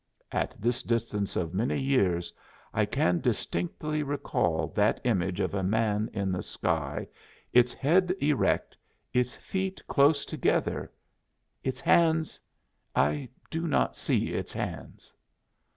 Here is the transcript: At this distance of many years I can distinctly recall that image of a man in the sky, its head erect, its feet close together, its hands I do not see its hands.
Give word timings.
At 0.31 0.55
this 0.59 0.81
distance 0.81 1.35
of 1.35 1.53
many 1.53 1.79
years 1.79 2.33
I 2.73 2.85
can 2.85 3.19
distinctly 3.19 4.01
recall 4.01 4.69
that 4.69 4.99
image 5.03 5.39
of 5.39 5.53
a 5.53 5.61
man 5.61 6.09
in 6.11 6.31
the 6.31 6.41
sky, 6.41 7.07
its 7.53 7.71
head 7.71 8.11
erect, 8.19 8.75
its 9.13 9.35
feet 9.35 9.79
close 9.87 10.25
together, 10.25 10.91
its 11.63 11.79
hands 11.79 12.39
I 12.95 13.29
do 13.51 13.67
not 13.67 13.95
see 13.95 14.29
its 14.33 14.53
hands. 14.53 15.13